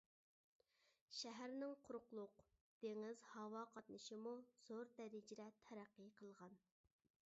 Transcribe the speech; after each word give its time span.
شەھەرنىڭ 1.17 1.75
قۇرۇقلۇق، 1.89 2.39
دېڭىز، 2.85 3.21
ھاۋا 3.35 3.61
قاتنىشىمۇ 3.75 4.35
زور 4.71 4.91
دەرىجىدە 4.97 5.47
تەرەققىي 5.69 6.11
قىلغان. 6.19 6.59